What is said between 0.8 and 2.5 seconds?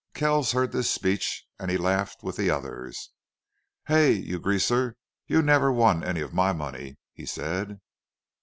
speech, and he laughed with the